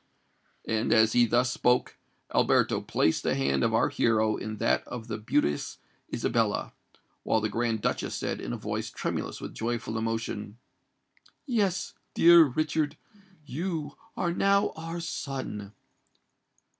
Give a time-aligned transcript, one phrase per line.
[0.65, 1.95] And, as he thus spoke,
[2.33, 5.77] Alberto placed the hand of our hero in that of the beauteous
[6.11, 6.73] Isabella,
[7.21, 10.57] while the Grand Duchess said in a voice tremulous with joyful emotion,
[11.45, 15.71] "Yes, dear Richard—you are now our son!"